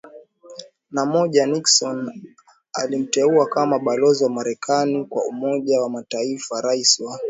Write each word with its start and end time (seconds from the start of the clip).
na 0.91 1.05
moja 1.05 1.45
Nixon 1.45 2.23
alimteua 2.73 3.45
kama 3.45 3.79
balozi 3.79 4.23
wa 4.23 4.29
Marekani 4.29 5.05
kwa 5.05 5.25
Umoja 5.25 5.81
wa 5.81 5.89
MataifaRais 5.89 6.99
wa 6.99 7.19